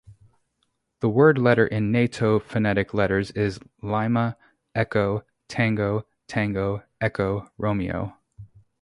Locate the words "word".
1.09-1.37